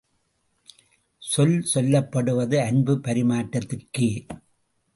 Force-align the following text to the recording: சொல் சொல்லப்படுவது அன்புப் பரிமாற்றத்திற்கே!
சொல் 1.21 1.53
சொல்லப்படுவது 1.73 2.57
அன்புப் 2.59 3.03
பரிமாற்றத்திற்கே! 3.03 4.09